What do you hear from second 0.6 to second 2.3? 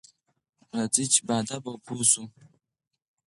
راځئ چې باادبه او پوه شو.